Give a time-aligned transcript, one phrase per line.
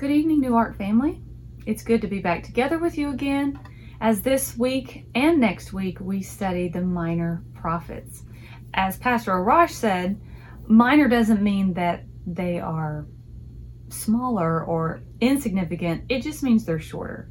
[0.00, 1.20] Good evening, New Ark family.
[1.66, 3.60] It's good to be back together with you again
[4.00, 8.22] as this week and next week we study the minor prophets.
[8.72, 10.18] As Pastor Arash said,
[10.66, 13.08] minor doesn't mean that they are
[13.90, 17.30] smaller or insignificant, it just means they're shorter.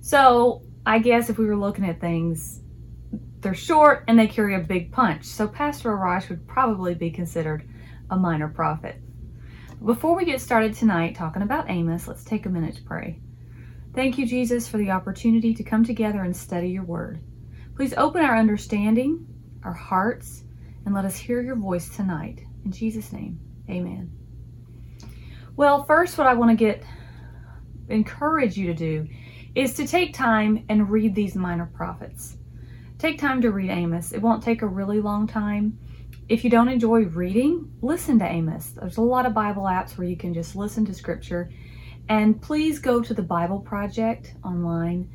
[0.00, 2.60] So, I guess if we were looking at things,
[3.40, 5.24] they're short and they carry a big punch.
[5.24, 7.68] So, Pastor Arash would probably be considered
[8.08, 9.00] a minor prophet.
[9.84, 13.20] Before we get started tonight talking about Amos, let's take a minute to pray.
[13.94, 17.20] Thank you, Jesus, for the opportunity to come together and study your word.
[17.76, 19.26] Please open our understanding,
[19.62, 20.44] our hearts,
[20.86, 22.42] and let us hear your voice tonight.
[22.64, 24.10] In Jesus' name, amen.
[25.54, 26.82] Well, first, what I want to get
[27.90, 29.06] encourage you to do
[29.54, 32.38] is to take time and read these minor prophets.
[32.98, 34.12] Take time to read Amos.
[34.12, 35.78] It won't take a really long time.
[36.26, 38.68] If you don't enjoy reading, listen to Amos.
[38.70, 41.50] There's a lot of Bible apps where you can just listen to scripture
[42.08, 45.10] and please go to the Bible Project online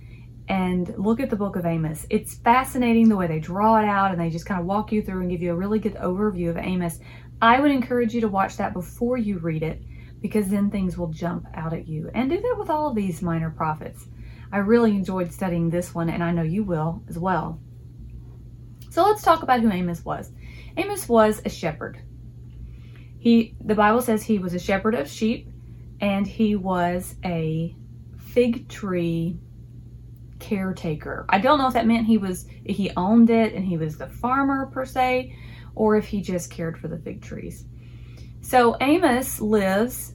[0.49, 2.05] and look at the book of Amos.
[2.11, 5.01] It's fascinating the way they draw it out and they just kind of walk you
[5.01, 6.99] through and give you a really good overview of Amos.
[7.41, 9.81] I would encourage you to watch that before you read it
[10.21, 12.11] because then things will jump out at you.
[12.13, 14.05] And do that with all of these minor prophets.
[14.51, 17.59] I really enjoyed studying this one and I know you will as well.
[18.91, 20.31] So let's talk about who Amos was.
[20.80, 22.02] Amos was a shepherd.
[23.19, 25.49] He the Bible says he was a shepherd of sheep
[25.99, 27.75] and he was a
[28.17, 29.38] fig tree
[30.39, 31.25] caretaker.
[31.27, 34.07] I don't know if that meant he was he owned it and he was the
[34.07, 35.35] farmer per se,
[35.75, 37.66] or if he just cared for the fig trees.
[38.41, 40.13] So Amos lives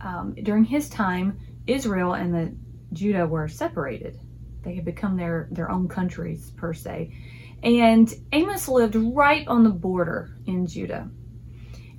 [0.00, 1.38] um, during his time.
[1.68, 2.52] Israel and the
[2.92, 4.18] Judah were separated;
[4.64, 7.14] they had become their their own countries per se.
[7.62, 11.10] And Amos lived right on the border in Judah,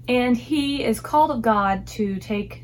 [0.07, 2.63] and he is called of God to take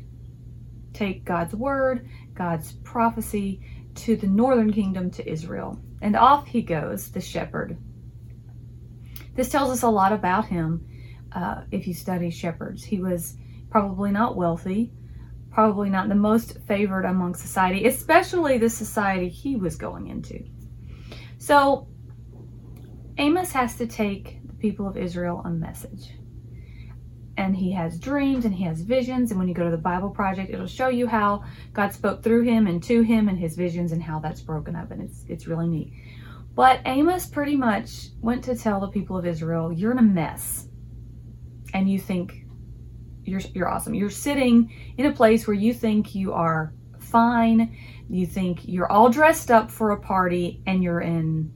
[0.92, 3.60] take God's word, God's prophecy
[3.94, 5.80] to the northern kingdom to Israel.
[6.02, 7.76] And off he goes, the shepherd.
[9.34, 10.84] This tells us a lot about him
[11.32, 12.82] uh, if you study shepherds.
[12.82, 13.36] He was
[13.70, 14.92] probably not wealthy,
[15.50, 20.44] probably not the most favored among society, especially the society he was going into.
[21.38, 21.86] So
[23.18, 26.12] Amos has to take the people of Israel a message
[27.36, 29.30] and he has dreams and he has visions.
[29.30, 32.42] And when you go to the Bible Project, it'll show you how God spoke through
[32.42, 34.90] him and to him and his visions and how that's broken up.
[34.90, 35.92] And it's it's really neat.
[36.54, 40.66] But Amos pretty much went to tell the people of Israel, you're in a mess.
[41.72, 42.44] And you think
[43.24, 43.94] you're you're awesome.
[43.94, 47.76] You're sitting in a place where you think you are fine.
[48.08, 51.52] You think you're all dressed up for a party and you're in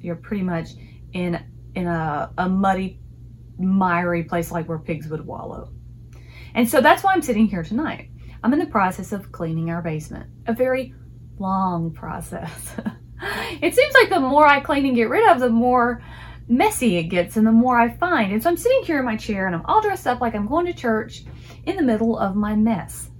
[0.00, 0.72] you're pretty much
[1.14, 1.42] in
[1.74, 3.00] in a, a muddy
[3.58, 5.72] miry place like where pigs would wallow.
[6.54, 8.10] And so that's why I'm sitting here tonight.
[8.42, 10.94] I'm in the process of cleaning our basement, a very
[11.38, 12.76] long process.
[13.62, 16.02] it seems like the more I clean and get rid of, the more
[16.46, 18.32] messy it gets and the more I find.
[18.32, 20.46] And so I'm sitting here in my chair and I'm all dressed up like I'm
[20.46, 21.24] going to church
[21.64, 23.10] in the middle of my mess.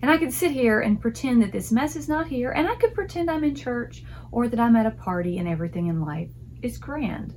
[0.00, 2.76] And I could sit here and pretend that this mess is not here, and I
[2.76, 6.30] could pretend I'm in church or that I'm at a party and everything in life
[6.62, 7.34] is grand.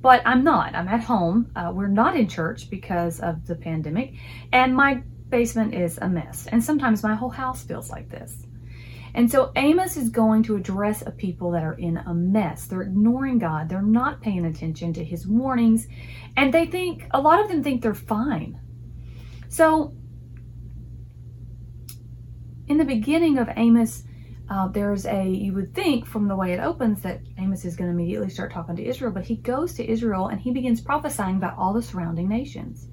[0.00, 0.74] But I'm not.
[0.74, 1.50] I'm at home.
[1.56, 4.14] Uh, we're not in church because of the pandemic.
[4.52, 6.46] And my basement is a mess.
[6.46, 8.46] And sometimes my whole house feels like this.
[9.14, 12.66] And so Amos is going to address a people that are in a mess.
[12.66, 13.68] They're ignoring God.
[13.68, 15.88] They're not paying attention to his warnings.
[16.36, 18.60] And they think, a lot of them think they're fine.
[19.48, 19.94] So
[22.68, 24.04] in the beginning of Amos,
[24.50, 27.88] uh, there's a, you would think from the way it opens that Amos is going
[27.90, 31.36] to immediately start talking to Israel, but he goes to Israel and he begins prophesying
[31.36, 32.88] about all the surrounding nations.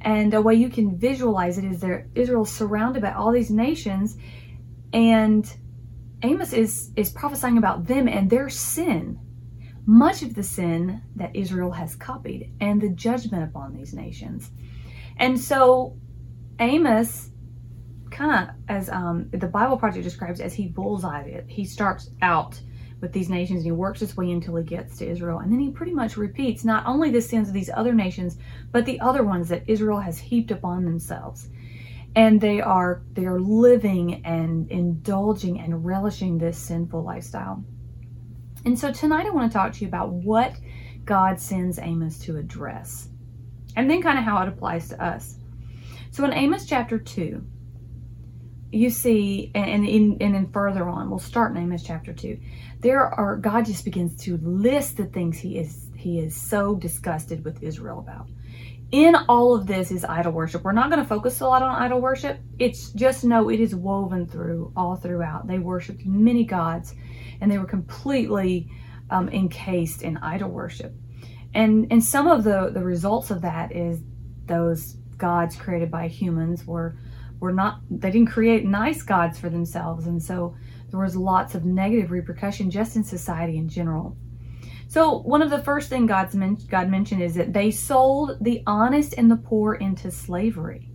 [0.00, 4.16] And a way you can visualize it is there Israel's surrounded by all these nations,
[4.92, 5.44] and
[6.22, 9.18] Amos is is prophesying about them and their sin,
[9.84, 14.50] much of the sin that Israel has copied, and the judgment upon these nations.
[15.18, 15.98] And so
[16.58, 17.30] Amos
[18.10, 21.44] kind of as um, the Bible Project describes as he bullseyed it.
[21.48, 22.60] He starts out
[23.00, 25.38] with these nations and he works his way until he gets to Israel.
[25.38, 28.36] And then he pretty much repeats not only the sins of these other nations,
[28.72, 31.48] but the other ones that Israel has heaped upon themselves.
[32.14, 37.64] And they are they are living and indulging and relishing this sinful lifestyle.
[38.64, 40.54] And so tonight I want to talk to you about what
[41.04, 43.08] God sends Amos to address.
[43.76, 45.36] And then kind of how it applies to us.
[46.10, 47.42] So in Amos chapter 2,
[48.72, 52.38] you see, and in and then further on, we'll start in Amos chapter two.
[52.80, 57.44] There are God just begins to list the things he is he is so disgusted
[57.44, 58.28] with Israel about.
[58.92, 60.64] in all of this is idol worship.
[60.64, 62.40] We're not going to focus a lot on idol worship.
[62.58, 65.46] It's just know it is woven through all throughout.
[65.46, 66.94] They worshiped many gods
[67.40, 68.68] and they were completely
[69.10, 70.92] um, encased in idol worship.
[71.54, 74.00] And and some of the the results of that is
[74.46, 76.96] those gods created by humans were
[77.40, 80.54] were not they didn't create nice gods for themselves and so
[80.90, 84.16] there was lots of negative repercussion just in society in general.
[84.88, 88.62] So one of the first thing God's men- God mentioned is that they sold the
[88.66, 90.90] honest and the poor into slavery.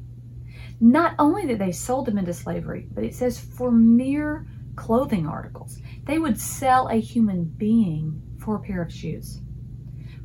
[0.82, 4.46] Not only that they sold them into slavery, but it says for mere
[4.76, 5.80] clothing articles.
[6.04, 9.40] They would sell a human being for a pair of shoes,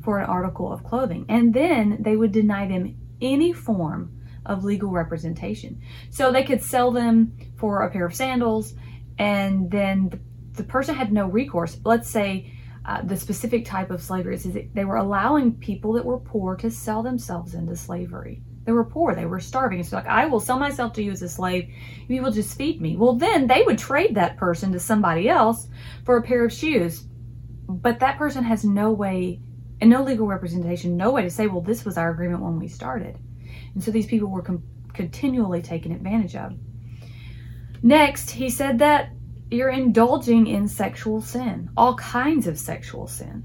[0.03, 4.89] for an article of clothing, and then they would deny them any form of legal
[4.89, 5.81] representation.
[6.09, 8.73] So they could sell them for a pair of sandals,
[9.17, 10.19] and then the,
[10.53, 11.77] the person had no recourse.
[11.83, 12.53] Let's say
[12.85, 16.71] uh, the specific type of slavery is they were allowing people that were poor to
[16.71, 18.41] sell themselves into slavery.
[18.63, 19.83] They were poor, they were starving.
[19.83, 21.73] So, like, I will sell myself to you as a slave.
[22.07, 22.95] You will just feed me.
[22.95, 25.67] Well, then they would trade that person to somebody else
[26.05, 27.05] for a pair of shoes.
[27.67, 29.39] But that person has no way
[29.79, 32.67] and no legal representation, no way to say, well, this was our agreement when we
[32.67, 33.17] started.
[33.73, 34.63] And so these people were com-
[34.93, 36.53] continually taken advantage of.
[37.81, 39.11] Next, he said that
[39.49, 43.43] you're indulging in sexual sin, all kinds of sexual sin.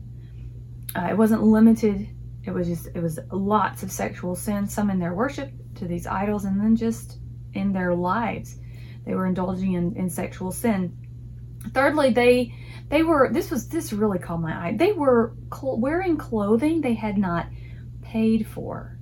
[0.95, 2.09] Uh, it wasn't limited,
[2.45, 6.07] it was just, it was lots of sexual sin, some in their worship to these
[6.07, 7.19] idols, and then just
[7.55, 8.57] in their lives.
[9.05, 10.97] They were indulging in, in sexual sin.
[11.73, 12.55] Thirdly, they
[12.89, 14.77] they were this was this really caught my eye.
[14.77, 17.49] They were cl- wearing clothing they had not
[18.03, 18.96] paid for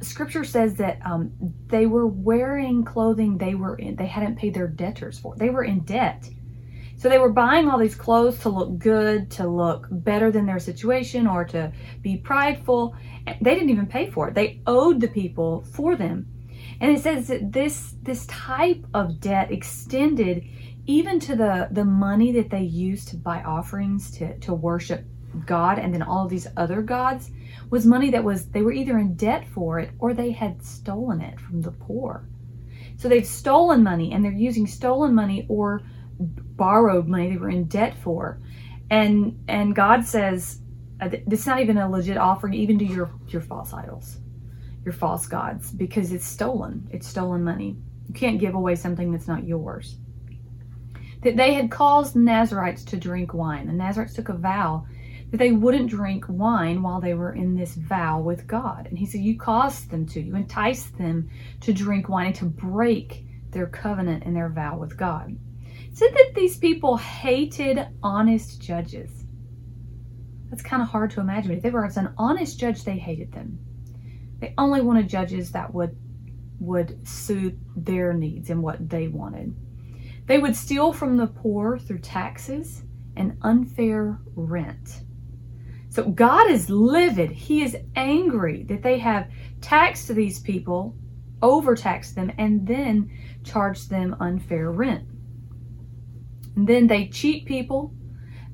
[0.00, 1.32] scripture says that um,
[1.68, 5.34] they were wearing clothing they were in, they hadn't paid their debtors for.
[5.36, 6.28] They were in debt.
[6.96, 10.58] So they were buying all these clothes to look good, to look better than their
[10.58, 12.96] situation, or to be prideful.
[13.40, 14.34] They didn't even pay for it.
[14.34, 16.26] They owed the people for them.
[16.80, 20.44] And it says that this this type of debt extended
[20.86, 25.04] even to the the money that they used to buy offerings to to worship
[25.46, 27.30] God and then all these other gods
[27.70, 31.20] was money that was they were either in debt for it or they had stolen
[31.20, 32.28] it from the poor.
[32.96, 35.82] So they've stolen money and they're using stolen money or
[36.18, 38.40] borrowed money they were in debt for.
[38.90, 40.60] And and God says
[41.00, 44.18] uh, it's not even a legit offering even to your your false idols,
[44.84, 46.88] your false gods because it's stolen.
[46.90, 47.76] It's stolen money.
[48.08, 49.96] You can't give away something that's not yours.
[51.22, 53.66] That they had caused Nazarites to drink wine.
[53.66, 54.86] The Nazarites took a vow
[55.30, 58.86] that they wouldn't drink wine while they were in this vow with God.
[58.86, 61.28] And he said, You caused them to, you enticed them
[61.60, 65.36] to drink wine and to break their covenant and their vow with God.
[65.66, 69.10] It said that these people hated honest judges.
[70.48, 71.52] That's kind of hard to imagine.
[71.52, 73.58] If they were an honest judge, they hated them.
[74.40, 75.96] They only wanted judges that would
[76.60, 79.54] would suit their needs and what they wanted.
[80.26, 82.82] They would steal from the poor through taxes
[83.16, 85.02] and unfair rent.
[85.90, 87.30] So God is livid.
[87.30, 89.30] He is angry that they have
[89.60, 90.94] taxed these people,
[91.42, 93.10] overtaxed them, and then
[93.42, 95.08] charged them unfair rent.
[96.56, 97.94] And then they cheat people,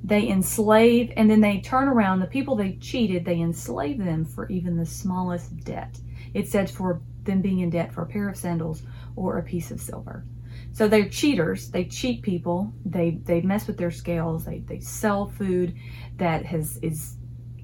[0.02, 2.20] they enslave, and then they turn around.
[2.20, 5.98] The people they cheated, they enslave them for even the smallest debt.
[6.34, 8.82] It said for them being in debt for a pair of sandals
[9.16, 10.24] or a piece of silver.
[10.72, 11.70] So they're cheaters.
[11.70, 12.72] They cheat people.
[12.84, 14.44] They they mess with their scales.
[14.44, 15.74] They they sell food
[16.16, 17.16] that has is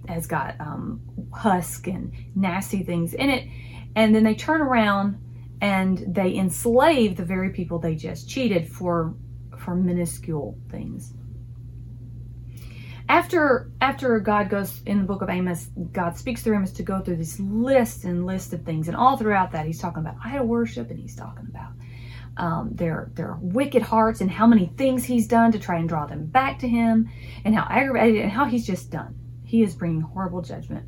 [0.09, 1.01] has got um,
[1.33, 3.49] husk and nasty things in it.
[3.95, 5.19] And then they turn around
[5.61, 9.15] and they enslave the very people they just cheated for
[9.59, 11.13] for minuscule things.
[13.09, 17.01] After after God goes in the book of Amos, God speaks through Amos to go
[17.01, 20.47] through this list and list of things, and all throughout that, he's talking about idol
[20.47, 21.73] worship, and he's talking about
[22.37, 26.07] um, their their wicked hearts and how many things he's done to try and draw
[26.07, 27.11] them back to him,
[27.45, 29.20] and how aggravated and how he's just done.
[29.51, 30.87] He is bringing horrible judgment.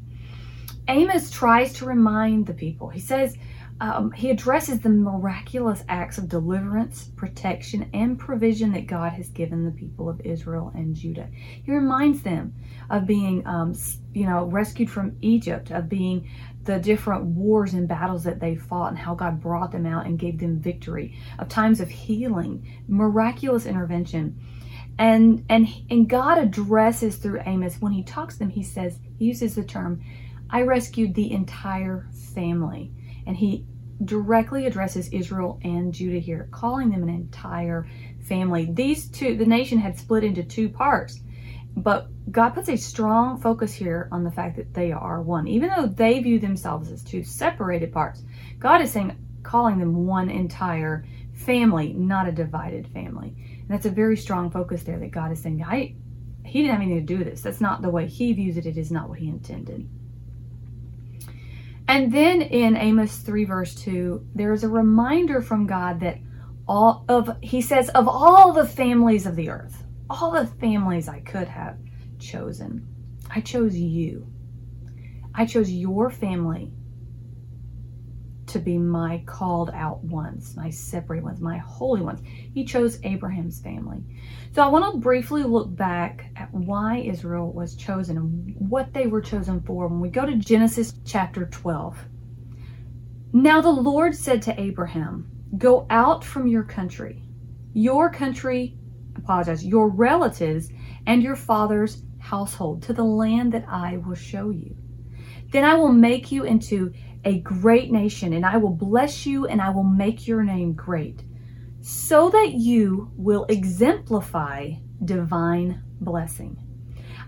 [0.86, 2.88] Amos tries to remind the people.
[2.88, 3.36] He says,
[3.80, 9.64] um, he addresses the miraculous acts of deliverance, protection, and provision that God has given
[9.64, 11.28] the people of Israel and Judah.
[11.32, 12.54] He reminds them
[12.88, 13.74] of being, um,
[14.14, 16.28] you know, rescued from Egypt, of being
[16.62, 20.20] the different wars and battles that they fought and how God brought them out and
[20.20, 24.38] gave them victory, of times of healing, miraculous intervention.
[25.02, 29.24] And and and God addresses through Amos when he talks to them, he says, he
[29.32, 30.00] uses the term,
[30.48, 31.98] I rescued the entire
[32.34, 32.92] family.
[33.26, 33.66] And he
[34.04, 37.86] directly addresses Israel and Judah here, calling them an entire
[38.28, 38.70] family.
[38.72, 41.20] These two, the nation had split into two parts.
[41.76, 45.48] but God puts a strong focus here on the fact that they are one.
[45.48, 48.22] Even though they view themselves as two separated parts,
[48.58, 51.04] God is saying, calling them one entire
[51.34, 53.34] family, not a divided family.
[53.72, 55.94] And that's a very strong focus there that God is saying, I,
[56.44, 57.40] He didn't have anything to do with this.
[57.40, 58.66] That's not the way He views it.
[58.66, 59.88] It is not what He intended.
[61.88, 66.18] And then in Amos 3, verse 2, there is a reminder from God that
[66.68, 71.20] all of, He says, of all the families of the earth, all the families I
[71.20, 71.78] could have
[72.18, 72.86] chosen,
[73.30, 74.30] I chose you.
[75.34, 76.74] I chose your family
[78.52, 82.20] to be my called out ones, my separate ones, my holy ones.
[82.24, 84.02] He chose Abraham's family.
[84.54, 89.06] So I want to briefly look back at why Israel was chosen and what they
[89.06, 91.98] were chosen for when we go to Genesis chapter 12.
[93.32, 97.22] Now the Lord said to Abraham, Go out from your country,
[97.72, 98.76] your country,
[99.16, 100.70] apologize, your relatives,
[101.06, 104.76] and your father's household to the land that I will show you.
[105.50, 106.92] Then I will make you into
[107.24, 111.22] a great nation, and I will bless you, and I will make your name great,
[111.80, 114.72] so that you will exemplify
[115.04, 116.56] divine blessing.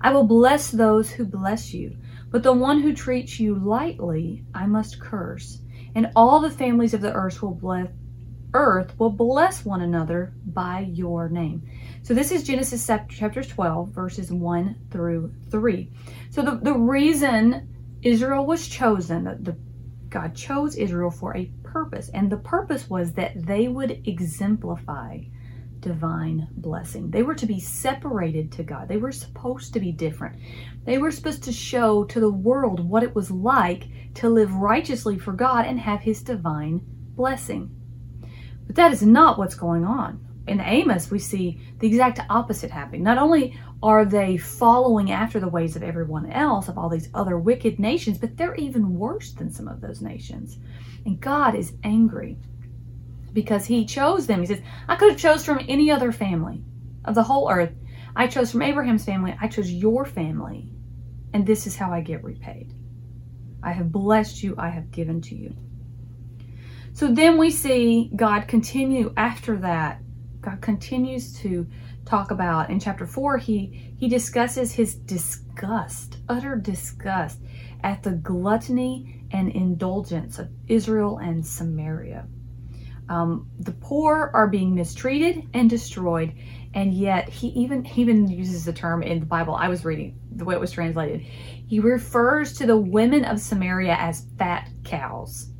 [0.00, 1.96] I will bless those who bless you,
[2.30, 5.60] but the one who treats you lightly I must curse.
[5.94, 7.88] And all the families of the earth will bless
[8.54, 11.62] earth will bless one another by your name.
[12.02, 15.90] So this is Genesis chapter 12, verses 1 through 3.
[16.30, 17.68] So the, the reason
[18.02, 19.56] Israel was chosen, the, the
[20.14, 25.18] God chose Israel for a purpose, and the purpose was that they would exemplify
[25.80, 27.10] divine blessing.
[27.10, 28.86] They were to be separated to God.
[28.86, 30.38] They were supposed to be different.
[30.84, 35.18] They were supposed to show to the world what it was like to live righteously
[35.18, 36.80] for God and have his divine
[37.16, 37.74] blessing.
[38.68, 43.02] But that is not what's going on in Amos, we see the exact opposite happening.
[43.02, 47.38] Not only are they following after the ways of everyone else, of all these other
[47.38, 50.58] wicked nations, but they're even worse than some of those nations.
[51.06, 52.38] And God is angry
[53.32, 54.40] because He chose them.
[54.40, 56.62] He says, I could have chose from any other family
[57.04, 57.72] of the whole earth.
[58.14, 59.36] I chose from Abraham's family.
[59.40, 60.68] I chose your family.
[61.32, 62.72] And this is how I get repaid.
[63.62, 64.54] I have blessed you.
[64.58, 65.56] I have given to you.
[66.92, 70.00] So then we see God continue after that
[70.44, 71.66] God continues to
[72.04, 77.40] talk about in chapter 4 he he discusses his disgust utter disgust
[77.82, 82.26] at the gluttony and indulgence of Israel and Samaria.
[83.08, 86.34] Um, the poor are being mistreated and destroyed
[86.74, 90.18] and yet he even he even uses the term in the Bible I was reading
[90.30, 91.22] the way it was translated.
[91.22, 95.53] He refers to the women of Samaria as fat cows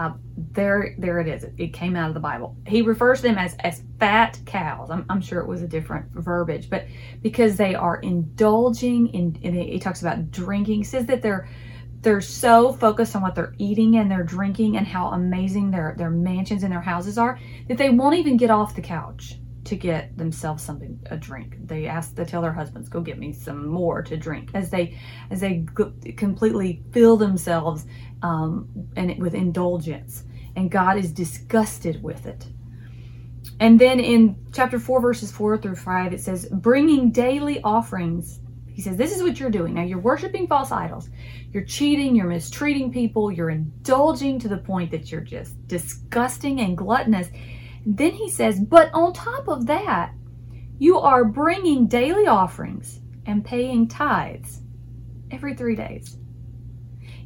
[0.00, 0.14] uh,
[0.52, 1.44] there, there it is.
[1.58, 2.56] It, came out of the Bible.
[2.66, 4.90] He refers to them as as fat cows.
[4.90, 6.86] I'm, I'm sure it was a different verbiage, but
[7.20, 10.78] because they are indulging in, and he talks about drinking.
[10.78, 11.48] He says that they're
[12.00, 16.10] they're so focused on what they're eating and they're drinking and how amazing their their
[16.10, 17.38] mansions and their houses are
[17.68, 21.56] that they won't even get off the couch to get themselves something a drink.
[21.66, 24.98] They ask they tell their husbands, "Go get me some more to drink." As they
[25.30, 25.66] as they
[26.16, 27.86] completely fill themselves
[28.22, 30.24] um, and with indulgence,
[30.56, 32.46] and God is disgusted with it.
[33.58, 38.40] And then in chapter 4, verses 4 through 5, it says, bringing daily offerings.
[38.72, 39.74] He says, This is what you're doing.
[39.74, 41.10] Now, you're worshiping false idols.
[41.52, 42.16] You're cheating.
[42.16, 43.30] You're mistreating people.
[43.30, 47.28] You're indulging to the point that you're just disgusting and gluttonous.
[47.86, 50.12] Then he says, But on top of that,
[50.78, 54.60] you are bringing daily offerings and paying tithes
[55.30, 56.16] every three days.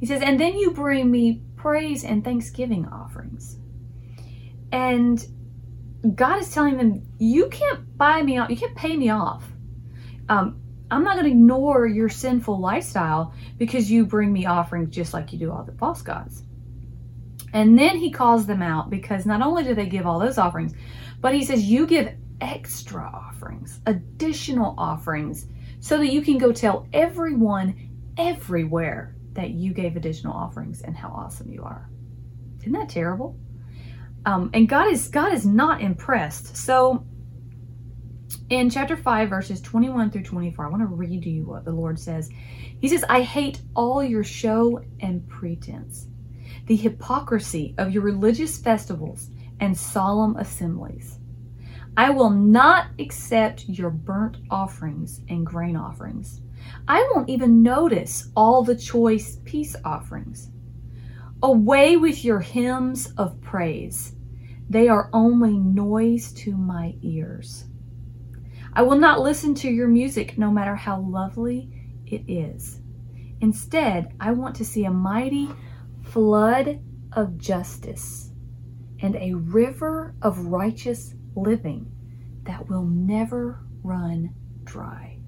[0.01, 3.57] He says, and then you bring me praise and thanksgiving offerings.
[4.73, 5.25] And
[6.15, 9.45] God is telling them, you can't buy me off, you can't pay me off.
[10.29, 15.15] Um, I'm not going to ignore your sinful lifestyle because you bring me offerings just
[15.15, 16.43] like you do all the false gods.
[17.55, 20.75] And then he calls them out because not only do they give all those offerings,
[21.21, 25.47] but he says, you give extra offerings, additional offerings,
[25.79, 31.09] so that you can go tell everyone everywhere that you gave additional offerings and how
[31.11, 31.89] awesome you are.
[32.61, 33.39] Isn't that terrible?
[34.27, 36.57] Um, and God is God is not impressed.
[36.57, 37.07] So
[38.51, 41.71] in chapter 5 verses 21 through 24 i want to read to you what the
[41.71, 42.29] lord says
[42.81, 46.09] he says i hate all your show and pretense
[46.67, 49.31] the hypocrisy of your religious festivals
[49.61, 51.19] and solemn assemblies
[51.97, 56.41] i will not accept your burnt offerings and grain offerings
[56.89, 60.51] I won't even notice all the choice peace offerings.
[61.43, 64.15] Away with your hymns of praise.
[64.69, 67.67] They are only noise to my ears.
[68.73, 71.71] I will not listen to your music, no matter how lovely
[72.07, 72.81] it is.
[73.41, 75.49] Instead, I want to see a mighty
[76.15, 76.79] flood
[77.15, 78.31] of justice
[79.01, 81.91] and a river of righteous living
[82.45, 85.19] that will never run dry.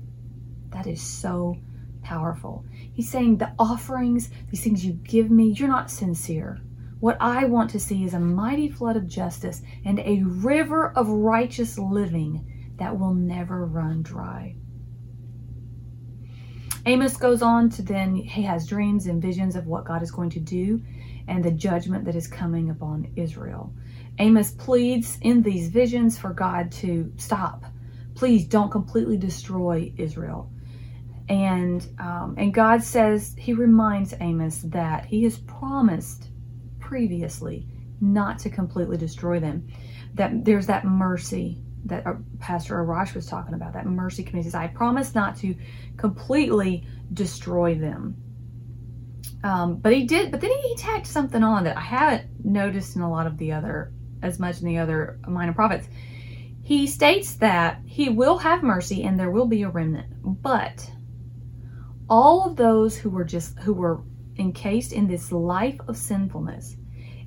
[0.68, 1.56] That is so
[2.04, 2.64] powerful.
[2.92, 6.60] He's saying the offerings, these things you give me, you're not sincere.
[7.00, 11.08] What I want to see is a mighty flood of justice and a river of
[11.08, 14.54] righteous living that will never run dry.
[16.86, 20.30] Amos goes on to then, he has dreams and visions of what God is going
[20.30, 20.80] to do
[21.26, 23.74] and the judgment that is coming upon Israel.
[24.18, 27.64] Amos pleads in these visions for God to stop.
[28.14, 30.50] Please don't completely destroy Israel.
[31.28, 36.28] And um, and God says he reminds Amos that he has promised
[36.78, 37.66] previously
[38.00, 39.66] not to completely destroy them.
[40.14, 43.74] That there's that mercy that uh, Pastor Arash was talking about.
[43.74, 45.54] That mercy committee "I promise not to
[45.96, 48.16] completely destroy them."
[49.44, 50.30] Um, but he did.
[50.30, 53.52] But then he tacked something on that I haven't noticed in a lot of the
[53.52, 53.92] other,
[54.22, 55.86] as much in the other minor prophets.
[56.62, 60.08] He states that he will have mercy and there will be a remnant,
[60.42, 60.90] but
[62.08, 64.02] all of those who were just who were
[64.38, 66.76] encased in this life of sinfulness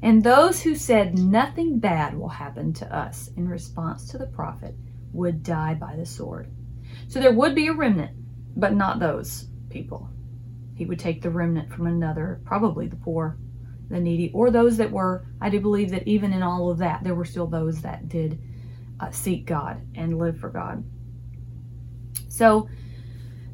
[0.02, 4.76] and those who said nothing bad will happen to us in response to the prophet
[5.12, 6.52] would die by the sword.
[7.08, 8.12] So there would be a remnant,
[8.56, 10.10] but not those people.
[10.76, 13.38] He would take the remnant from another, probably the poor,
[13.90, 17.04] the needy, or those that were, I do believe that even in all of that,
[17.04, 18.42] there were still those that did
[19.00, 20.84] uh, seek God and live for God.
[22.30, 22.70] So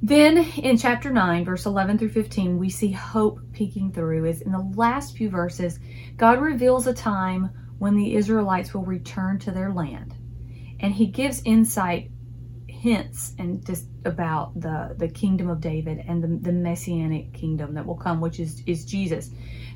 [0.02, 4.25] then in chapter 9, verse 11 through 15, we see hope peeking through.
[4.25, 5.80] Is in the last few verses,
[6.18, 7.50] God reveals a time
[7.80, 10.16] when the Israelites will return to their land.
[10.80, 12.12] And he gives insight,
[12.68, 17.86] hints, and just about the, the kingdom of David and the, the messianic kingdom that
[17.86, 19.32] will come, which is, is Jesus.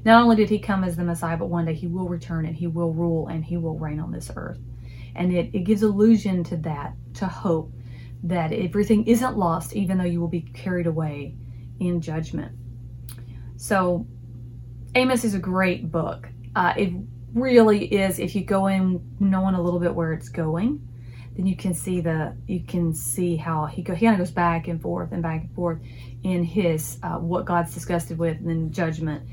[0.05, 2.55] Not only did he come as the Messiah, but one day he will return and
[2.55, 4.59] he will rule and he will reign on this earth.
[5.15, 7.73] And it, it gives allusion to that, to hope
[8.23, 11.35] that everything isn't lost, even though you will be carried away
[11.79, 12.51] in judgment.
[13.57, 14.05] So,
[14.95, 16.27] Amos is a great book.
[16.55, 16.93] Uh, it
[17.33, 18.19] really is.
[18.19, 20.85] If you go in knowing a little bit where it's going,
[21.35, 23.93] then you can see the you can see how he go.
[23.95, 25.79] He kind of goes back and forth and back and forth
[26.23, 29.23] in his uh, what God's disgusted with and then judgment.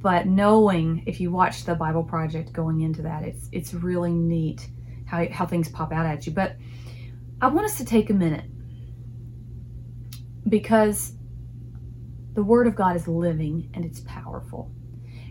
[0.00, 4.68] But knowing if you watch the Bible Project going into that, it's it's really neat
[5.06, 6.32] how how things pop out at you.
[6.32, 6.56] But
[7.40, 8.44] I want us to take a minute
[10.48, 11.12] because
[12.34, 14.72] the Word of God is living and it's powerful.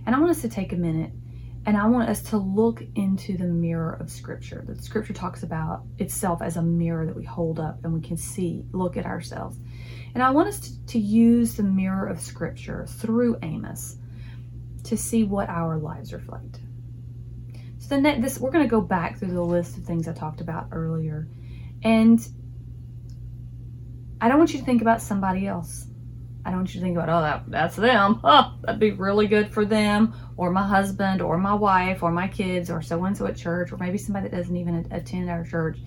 [0.06, 1.12] And I want us to take a minute
[1.66, 4.64] and I want us to look into the mirror of Scripture.
[4.66, 8.16] The Scripture talks about itself as a mirror that we hold up and we can
[8.16, 9.58] see, look at ourselves.
[10.14, 13.98] And I want us to, to use the mirror of Scripture through Amos
[14.86, 16.62] to see what our lives reflect.
[17.80, 20.40] So the this we're going to go back through the list of things I talked
[20.40, 21.28] about earlier
[21.84, 22.28] and
[24.20, 25.86] I don't want you to think about somebody else.
[26.46, 28.22] I don't want you to think about, oh, that, that's them.
[28.24, 32.28] Oh, that'd be really good for them, or my husband, or my wife, or my
[32.28, 35.44] kids, or so and so at church, or maybe somebody that doesn't even attend our
[35.44, 35.78] church.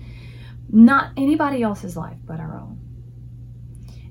[0.69, 2.79] Not anybody else's life but our own.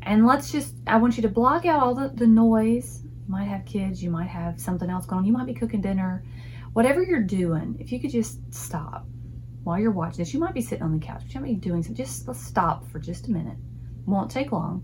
[0.02, 3.02] And let's just, I want you to block out all the, the noise.
[3.04, 5.80] You might have kids, you might have something else going on, you might be cooking
[5.80, 6.24] dinner.
[6.72, 9.06] Whatever you're doing, if you could just stop
[9.62, 11.54] while you're watching this, you might be sitting on the couch, but you might be
[11.54, 12.04] doing something.
[12.04, 13.56] Just let's stop for just a minute.
[14.06, 14.82] Won't take long.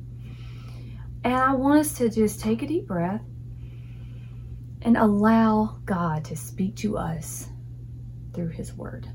[1.24, 3.22] And I want us to just take a deep breath
[4.82, 7.48] and allow God to speak to us
[8.34, 9.08] through His Word.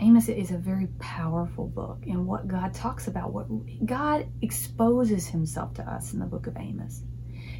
[0.00, 3.48] Amos is a very powerful book and what God talks about, what
[3.84, 7.02] God exposes himself to us in the book of Amos.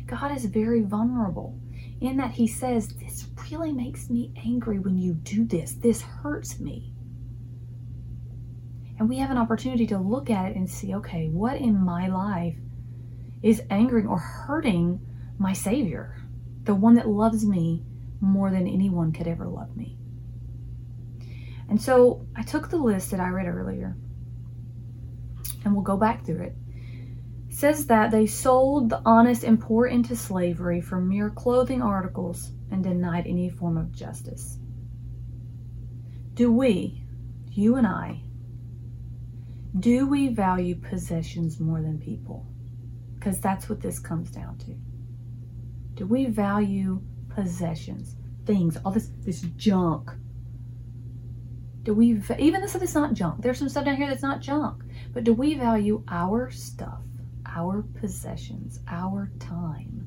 [0.06, 1.58] God is very vulnerable
[2.00, 5.72] in that he says, This really makes me angry when you do this.
[5.72, 6.92] This hurts me.
[8.98, 12.08] And we have an opportunity to look at it and see, okay, what in my
[12.08, 12.56] life
[13.42, 15.00] is angering or hurting
[15.38, 16.16] my Savior,
[16.64, 17.84] the one that loves me
[18.20, 19.96] more than anyone could ever love me.
[21.68, 23.96] And so I took the list that I read earlier,
[25.64, 26.56] and we'll go back through it
[27.58, 32.84] says that they sold the honest and poor into slavery for mere clothing articles and
[32.84, 34.58] denied any form of justice.
[36.34, 37.02] Do we,
[37.50, 38.22] you and I,
[39.80, 42.46] do we value possessions more than people?
[43.16, 44.76] Because that's what this comes down to.
[45.94, 48.14] Do we value possessions,
[48.46, 50.10] things, all this, this junk
[51.82, 54.40] Do we, even the stuff that's not junk, there's some stuff down here that's not
[54.42, 57.02] junk, but do we value our stuff,
[57.54, 60.06] our possessions, our time,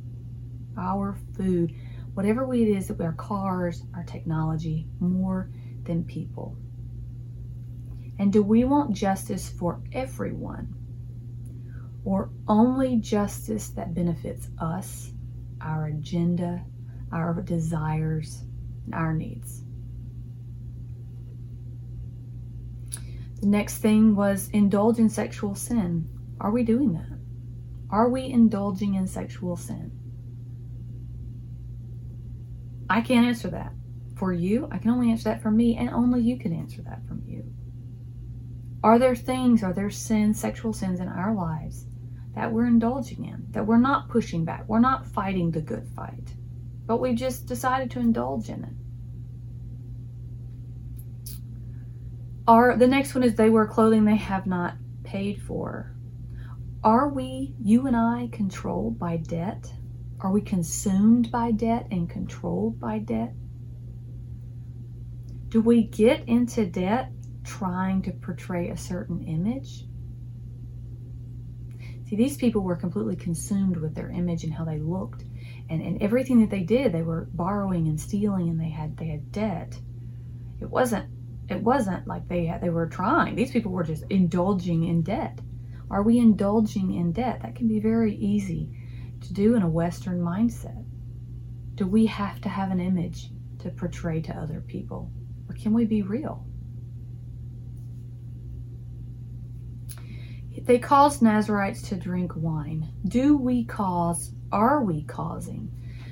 [0.78, 1.74] our food,
[2.14, 5.50] whatever it is that our cars, our technology, more
[5.84, 6.56] than people?
[8.20, 10.76] And do we want justice for everyone?
[12.04, 15.12] Or only justice that benefits us,
[15.62, 16.64] our agenda,
[17.12, 18.44] our desires,
[18.94, 19.64] our needs?
[23.40, 26.08] The next thing was indulge in sexual sin.
[26.40, 27.21] Are we doing that?
[27.92, 29.92] Are we indulging in sexual sin?
[32.90, 33.74] I can't answer that
[34.16, 34.70] for you.
[34.72, 37.44] I can only answer that for me, and only you can answer that from you.
[38.84, 41.86] Are there things, are there sins, sexual sins in our lives
[42.34, 44.64] that we're indulging in, that we're not pushing back?
[44.68, 46.34] We're not fighting the good fight,
[46.86, 48.74] but we just decided to indulge in it.
[52.48, 55.96] Are the next one is they wear clothing they have not paid for.
[56.84, 59.72] Are we, you and I, controlled by debt?
[60.20, 63.36] Are we consumed by debt and controlled by debt?
[65.50, 67.12] Do we get into debt
[67.44, 69.86] trying to portray a certain image?
[72.08, 75.24] See, these people were completely consumed with their image and how they looked.
[75.70, 79.08] And, and everything that they did, they were borrowing and stealing and they had they
[79.08, 79.80] had debt.
[80.60, 81.10] It wasn't
[81.48, 83.36] it wasn't like they had, they were trying.
[83.36, 85.40] These people were just indulging in debt.
[85.92, 87.42] Are we indulging in debt?
[87.42, 88.70] That can be very easy
[89.20, 90.86] to do in a Western mindset.
[91.76, 95.12] Do we have to have an image to portray to other people?
[95.50, 96.48] Or can we be real?
[100.64, 102.94] They caused Nazarites to drink wine.
[103.06, 105.72] Do we cause, are we causing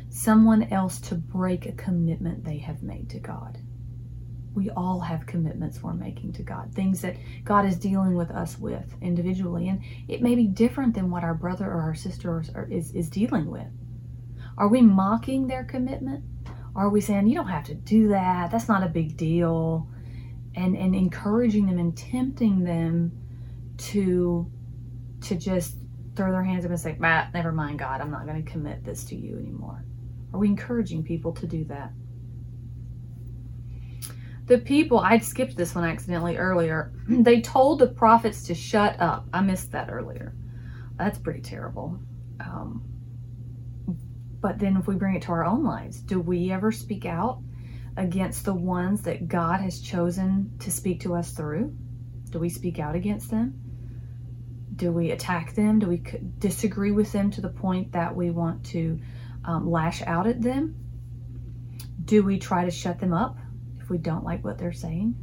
[0.09, 3.59] someone else to break a commitment they have made to God?
[4.53, 8.57] We all have commitments we're making to God, things that God is dealing with us
[8.57, 9.69] with individually.
[9.69, 13.49] And it may be different than what our brother or our sister is, is dealing
[13.49, 13.67] with.
[14.57, 16.23] Are we mocking their commitment?
[16.75, 18.51] Are we saying, you don't have to do that?
[18.51, 19.87] That's not a big deal.
[20.55, 23.11] And, and encouraging them and tempting them
[23.77, 24.51] to,
[25.21, 25.75] to just
[26.15, 28.83] throw their hands up and say, bah, never mind, God, I'm not going to commit
[28.83, 29.85] this to you anymore.
[30.33, 31.91] Are we encouraging people to do that?
[34.49, 36.91] The people, I'd skipped this one accidentally earlier.
[37.07, 39.27] They told the prophets to shut up.
[39.31, 40.33] I missed that earlier.
[40.97, 41.99] That's pretty terrible.
[42.39, 42.83] Um,
[44.41, 47.43] but then if we bring it to our own lives, do we ever speak out
[47.95, 51.75] against the ones that God has chosen to speak to us through?
[52.31, 53.53] Do we speak out against them?
[54.75, 55.77] Do we attack them?
[55.77, 56.01] Do we
[56.39, 58.99] disagree with them to the point that we want to
[59.45, 60.75] um, lash out at them?
[62.03, 63.37] Do we try to shut them up?
[63.89, 65.15] We don't like what they're saying.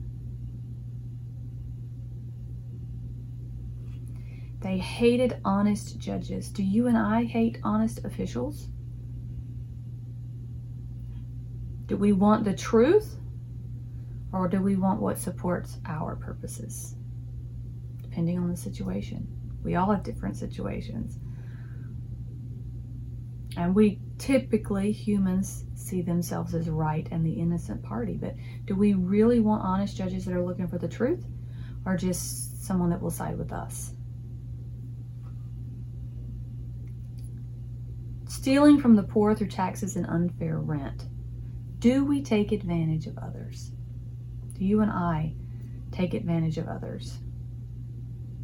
[4.60, 6.48] They hated honest judges.
[6.48, 8.68] Do you and I hate honest officials?
[11.86, 13.16] Do we want the truth
[14.32, 16.96] or do we want what supports our purposes?
[18.02, 19.28] Depending on the situation.
[19.62, 21.18] We all have different situations.
[23.56, 28.18] And we typically, humans, see themselves as right and the innocent party.
[28.20, 28.34] But
[28.66, 31.24] do we really want honest judges that are looking for the truth
[31.84, 33.92] or just someone that will side with us?
[38.28, 41.06] Stealing from the poor through taxes and unfair rent.
[41.78, 43.72] Do we take advantage of others?
[44.52, 45.34] Do you and I
[45.92, 47.18] take advantage of others?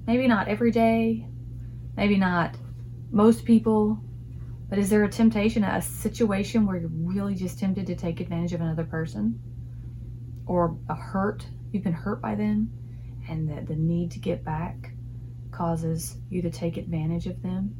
[0.07, 1.27] Maybe not every day,
[1.96, 2.57] maybe not
[3.11, 4.03] most people,
[4.72, 8.54] but is there a temptation, a situation where you're really just tempted to take advantage
[8.54, 9.38] of another person?
[10.46, 12.70] Or a hurt, you've been hurt by them,
[13.28, 14.94] and that the need to get back
[15.50, 17.76] causes you to take advantage of them?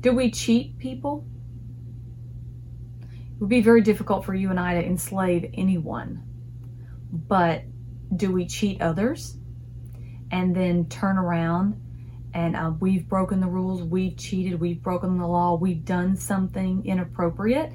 [0.00, 1.26] Do we cheat people?
[3.00, 6.22] It would be very difficult for you and I to enslave anyone.
[7.10, 7.64] But
[8.14, 9.38] do we cheat others
[10.30, 11.80] and then turn around
[12.34, 16.84] and uh, we've broken the rules, we've cheated, we've broken the law, we've done something
[16.86, 17.72] inappropriate.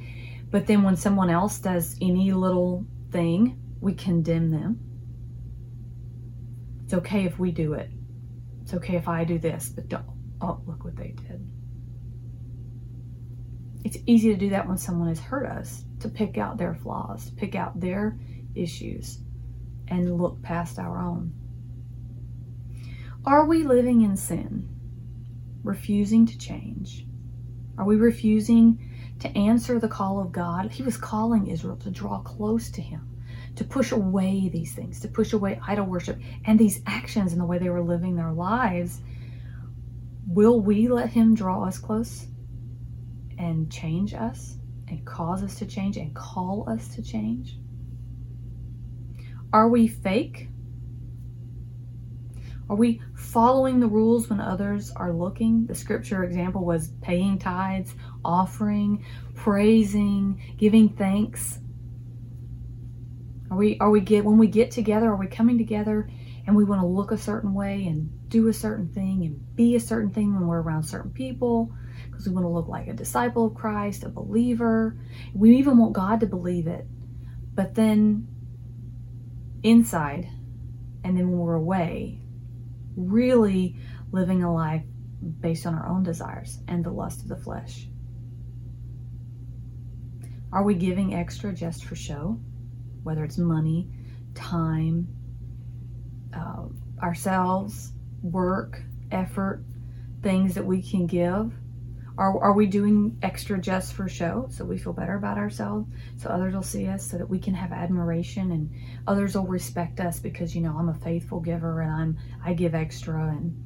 [0.49, 4.79] But then when someone else does any little thing, we condemn them.
[6.85, 7.91] It's okay if we do it.
[8.61, 10.05] It's okay if I do this, but don't.
[10.41, 11.45] Oh, look what they did.
[13.83, 17.25] It's easy to do that when someone has hurt us, to pick out their flaws,
[17.25, 18.17] to pick out their
[18.55, 19.19] issues,
[19.87, 21.33] and look past our own.
[23.25, 24.69] Are we living in sin?
[25.63, 27.05] Refusing to change?
[27.77, 28.79] Are we refusing
[29.19, 30.71] to answer the call of God?
[30.71, 33.07] He was calling Israel to draw close to Him,
[33.55, 37.45] to push away these things, to push away idol worship and these actions and the
[37.45, 39.01] way they were living their lives,
[40.27, 42.27] will we let Him draw us close
[43.37, 47.57] and change us and cause us to change and call us to change?
[49.53, 50.49] Are we fake?
[52.69, 55.67] Are we following the rules when others are looking?
[55.67, 61.59] The scripture example was paying tithes, offering, praising, giving thanks.
[63.49, 66.09] Are we are we get when we get together, are we coming together
[66.45, 69.75] and we want to look a certain way and do a certain thing and be
[69.75, 71.73] a certain thing when we're around certain people
[72.05, 74.97] because we want to look like a disciple of Christ, a believer.
[75.33, 76.85] We even want God to believe it.
[77.53, 78.27] But then
[79.63, 80.27] inside
[81.03, 82.21] and then when we're away,
[82.97, 83.77] really
[84.11, 84.83] living a life
[85.39, 87.87] based on our own desires and the lust of the flesh.
[90.51, 92.39] Are we giving extra just for show?
[93.03, 93.89] Whether it's money,
[94.33, 95.07] time,
[96.33, 96.65] uh,
[97.01, 98.81] ourselves, work,
[99.11, 99.63] effort,
[100.21, 101.53] things that we can give?
[102.17, 106.29] Are, are we doing extra just for show so we feel better about ourselves so
[106.29, 108.71] others will see us so that we can have admiration and
[109.05, 112.73] others will respect us because you know I'm a faithful giver and I'm I give
[112.73, 113.63] extra and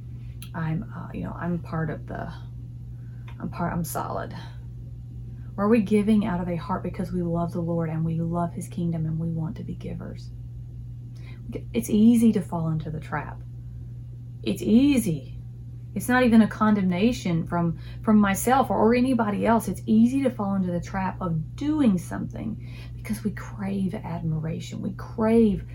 [0.54, 2.32] I'm uh, you know I'm part of the
[3.40, 4.36] I'm part I'm solid.
[5.58, 8.22] Or are we giving out of a heart because we love the Lord and we
[8.22, 10.30] love his kingdom and we want to be givers?
[11.74, 13.42] It's easy to fall into the trap.
[14.44, 15.31] It's easy
[15.94, 19.68] it's not even a condemnation from from myself or, or anybody else.
[19.68, 24.82] It's easy to fall into the trap of doing something because we crave admiration.
[24.82, 25.66] We crave,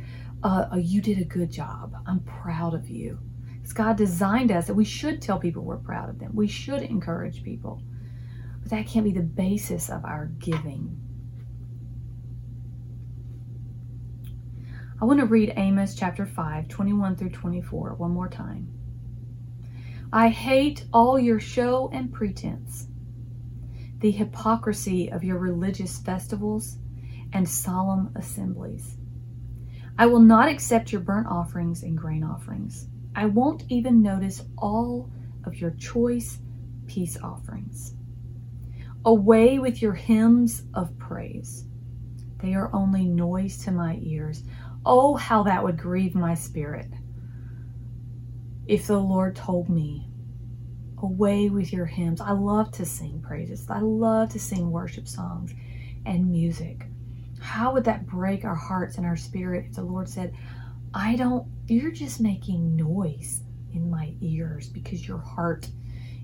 [0.43, 1.95] uh, oh, you did a good job.
[2.07, 3.19] I'm proud of you.
[3.57, 6.31] Because God designed us that we should tell people we're proud of them.
[6.35, 7.83] We should encourage people.
[8.63, 11.01] But that can't be the basis of our giving.
[15.01, 18.76] I want to read Amos chapter 5, 21 through 24 one more time.
[20.13, 22.87] I hate all your show and pretense,
[23.99, 26.79] the hypocrisy of your religious festivals
[27.33, 28.99] and solemn assemblies.
[29.99, 32.87] I will not accept your burnt offerings and grain offerings.
[33.17, 35.11] I won't even notice all
[35.45, 36.39] of your choice
[36.87, 37.95] peace offerings.
[39.05, 41.65] Away with your hymns of praise.
[42.39, 44.45] They are only noise to my ears.
[44.85, 46.89] Oh, how that would grieve my spirit
[48.67, 50.09] if the Lord told me,
[50.99, 52.21] away with your hymns.
[52.21, 53.69] I love to sing praises.
[53.69, 55.53] I love to sing worship songs
[56.05, 56.87] and music.
[57.41, 60.35] How would that break our hearts and our spirit if the Lord said,
[60.95, 65.69] I don't, you're just making noise in my ears because your heart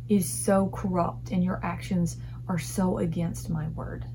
[0.09, 2.17] is so corrupt and your actions
[2.49, 4.07] are so against my word?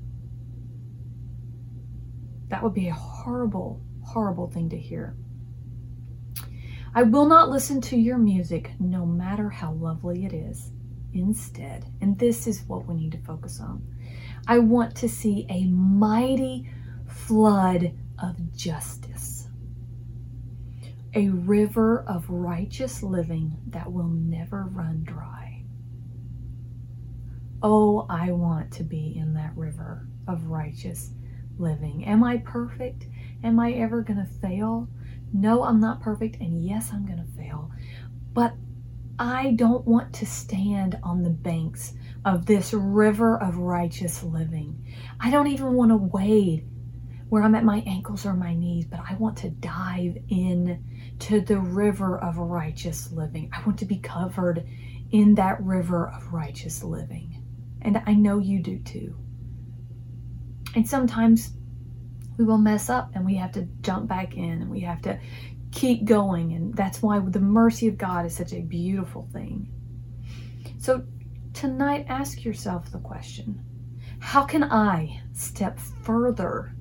[2.48, 5.16] That would be a horrible, horrible thing to hear.
[6.98, 10.72] I will not listen to your music, no matter how lovely it is.
[11.14, 13.86] Instead, and this is what we need to focus on,
[14.48, 16.68] I want to see a mighty
[17.06, 19.46] flood of justice,
[21.14, 25.62] a river of righteous living that will never run dry.
[27.62, 31.12] Oh, I want to be in that river of righteous
[31.58, 32.04] living.
[32.06, 33.06] Am I perfect?
[33.44, 34.88] Am I ever going to fail?
[35.32, 37.70] No, I'm not perfect, and yes, I'm going to fail.
[38.32, 38.54] But
[39.18, 44.94] I don't want to stand on the banks of this river of righteous living.
[45.18, 46.66] I don't even want to wade
[47.28, 50.84] where I'm at my ankles or my knees, but I want to dive in
[51.20, 53.50] to the river of righteous living.
[53.52, 54.64] I want to be covered
[55.10, 57.42] in that river of righteous living.
[57.82, 59.16] And I know you do too.
[60.74, 61.52] And sometimes
[62.38, 65.18] we will mess up and we have to jump back in and we have to
[65.72, 66.52] keep going.
[66.52, 69.68] And that's why the mercy of God is such a beautiful thing.
[70.78, 71.04] So
[71.52, 73.60] tonight, ask yourself the question
[74.20, 76.74] How can I step further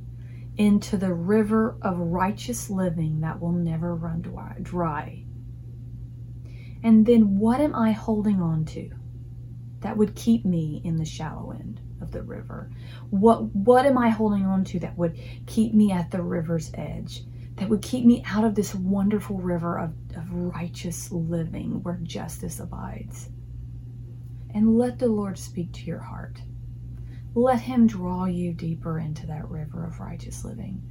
[0.58, 4.22] into the river of righteous living that will never run
[4.62, 5.26] dry?
[6.84, 8.92] And then what am I holding on to
[9.80, 11.82] that would keep me in the shallow end?
[12.08, 12.70] Of the river?
[13.10, 17.24] What what am I holding on to that would keep me at the river's edge?
[17.58, 22.60] That would keep me out of this wonderful river of, of righteous living where justice
[22.60, 23.30] abides.
[24.54, 26.40] And let the Lord speak to your heart.
[27.34, 30.82] Let Him draw you deeper into that river of righteous living,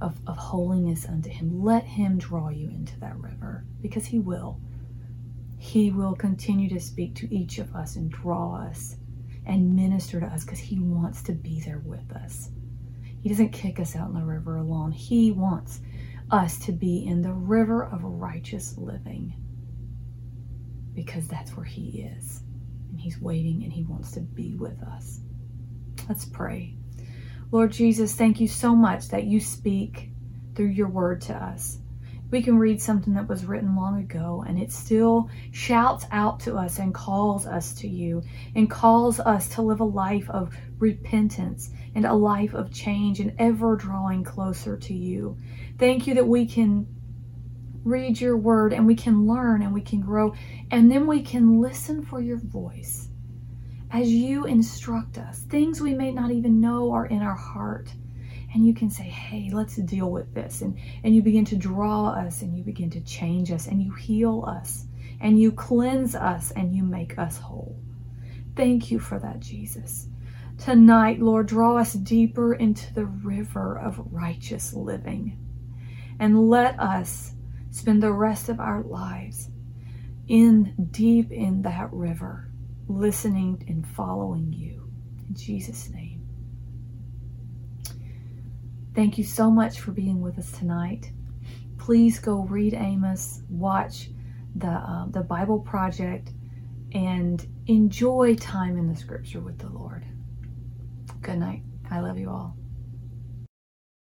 [0.00, 1.62] of, of holiness unto Him.
[1.62, 4.60] Let Him draw you into that river because He will.
[5.56, 8.96] He will continue to speak to each of us and draw us
[9.46, 12.50] and minister to us because He wants to be there with us.
[13.20, 14.92] He doesn't kick us out in the river alone.
[14.92, 15.80] He wants
[16.30, 19.34] us to be in the river of righteous living
[20.94, 22.42] because that's where He is.
[22.90, 25.20] And He's waiting and He wants to be with us.
[26.08, 26.76] Let's pray.
[27.50, 30.10] Lord Jesus, thank you so much that you speak
[30.54, 31.78] through your word to us.
[32.32, 36.56] We can read something that was written long ago and it still shouts out to
[36.56, 38.22] us and calls us to you
[38.56, 43.34] and calls us to live a life of repentance and a life of change and
[43.38, 45.36] ever drawing closer to you.
[45.78, 46.86] Thank you that we can
[47.84, 50.32] read your word and we can learn and we can grow
[50.70, 53.08] and then we can listen for your voice
[53.90, 55.40] as you instruct us.
[55.40, 57.92] Things we may not even know are in our heart.
[58.54, 60.60] And you can say, hey, let's deal with this.
[60.60, 63.92] And, and you begin to draw us and you begin to change us and you
[63.92, 64.86] heal us
[65.20, 67.76] and you cleanse us and you make us whole.
[68.54, 70.08] Thank you for that, Jesus.
[70.58, 75.38] Tonight, Lord, draw us deeper into the river of righteous living
[76.20, 77.32] and let us
[77.70, 79.48] spend the rest of our lives
[80.28, 82.48] in deep in that river
[82.86, 84.90] listening and following you.
[85.28, 86.11] In Jesus' name.
[88.94, 91.12] Thank you so much for being with us tonight.
[91.78, 94.10] Please go read Amos, watch
[94.54, 96.30] the uh, the Bible Project,
[96.92, 100.04] and enjoy time in the Scripture with the Lord.
[101.22, 101.62] Good night.
[101.90, 102.56] I love you all.